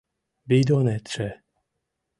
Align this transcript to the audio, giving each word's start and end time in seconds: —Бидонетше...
—Бидонетше... 0.49 1.27